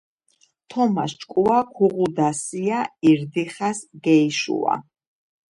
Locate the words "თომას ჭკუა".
0.69-1.59